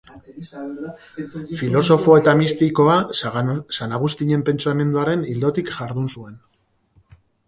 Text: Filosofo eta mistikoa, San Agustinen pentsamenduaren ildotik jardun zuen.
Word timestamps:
Filosofo 1.59 2.15
eta 2.21 2.31
mistikoa, 2.39 2.95
San 3.25 3.93
Agustinen 3.97 4.45
pentsamenduaren 4.47 5.27
ildotik 5.35 5.71
jardun 5.77 6.09
zuen. 6.17 6.41